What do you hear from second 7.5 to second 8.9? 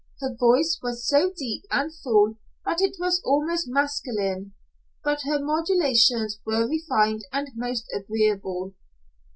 most agreeable.